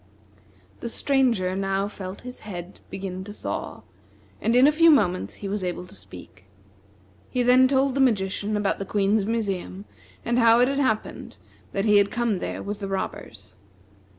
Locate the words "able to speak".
5.63-6.45